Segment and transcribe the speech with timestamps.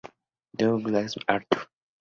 [0.57, 1.67] Douglas MacArthur.